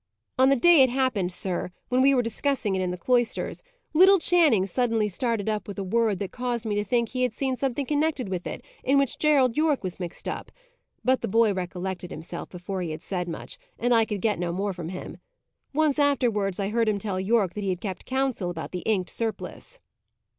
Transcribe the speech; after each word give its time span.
"On 0.39 0.49
the 0.49 0.55
day 0.55 0.81
it 0.81 0.89
happened, 0.89 1.31
sir, 1.31 1.69
when 1.89 2.01
we 2.01 2.15
were 2.15 2.23
discussing 2.23 2.73
it 2.73 2.81
in 2.81 2.89
the 2.89 2.97
cloisters, 2.97 3.61
little 3.93 4.17
Channing 4.17 4.65
suddenly 4.65 5.07
started 5.07 5.47
up 5.47 5.67
with 5.67 5.77
a 5.77 5.83
word 5.83 6.17
that 6.17 6.31
caused 6.31 6.65
me 6.65 6.73
to 6.73 6.83
think 6.83 7.09
he 7.09 7.21
had 7.21 7.35
seen 7.35 7.55
something 7.55 7.85
connected 7.85 8.27
with 8.27 8.47
it, 8.47 8.65
in 8.83 8.97
which 8.97 9.19
Gerald 9.19 9.55
Yorke 9.55 9.83
was 9.83 9.99
mixed 9.99 10.27
up. 10.27 10.51
But 11.05 11.21
the 11.21 11.27
boy 11.27 11.53
recollected 11.53 12.09
himself 12.09 12.49
before 12.49 12.81
he 12.81 12.89
had 12.89 13.03
said 13.03 13.27
much, 13.27 13.59
and 13.77 13.93
I 13.93 14.05
could 14.05 14.21
get 14.21 14.39
no 14.39 14.51
more 14.51 14.73
from 14.73 14.89
him. 14.89 15.17
Once 15.71 15.99
afterwards 15.99 16.59
I 16.59 16.69
heard 16.69 16.89
him 16.89 16.97
tell 16.97 17.19
Yorke 17.19 17.53
that 17.53 17.61
he 17.61 17.69
had 17.69 17.79
kept 17.79 18.05
counsel 18.07 18.49
about 18.49 18.71
the 18.71 18.79
inked 18.87 19.11
surplice." 19.11 19.79